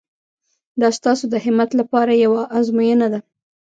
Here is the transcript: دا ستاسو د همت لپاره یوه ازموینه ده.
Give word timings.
دا 0.81 0.87
ستاسو 0.97 1.23
د 1.33 1.35
همت 1.45 1.69
لپاره 1.79 2.13
یوه 2.25 2.41
ازموینه 2.57 3.07
ده. 3.13 3.19